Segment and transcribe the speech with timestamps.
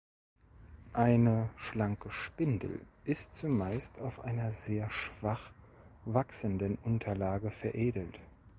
[0.93, 5.51] Eine "Schlanke Spindel" ist zumeist auf einer sehr schwach
[6.05, 8.19] wachsenden Unterlage veredelt.